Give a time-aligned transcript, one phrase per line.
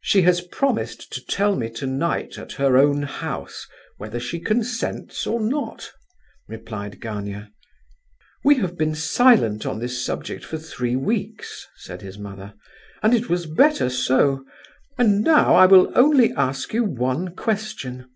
[0.00, 5.40] "She has promised to tell me tonight at her own house whether she consents or
[5.40, 5.90] not,"
[6.46, 7.50] replied Gania.
[8.44, 12.54] "We have been silent on this subject for three weeks," said his mother,
[13.02, 14.44] "and it was better so;
[14.96, 18.06] and now I will only ask you one question.